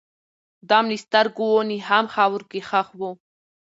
دام 0.69 0.85
له 0.91 0.97
سترګو 1.05 1.43
وو 1.51 1.61
نیهام 1.71 2.05
خاورو 2.13 2.49
کي 2.51 2.59
ښخ 2.69 2.87
وو 2.99 3.11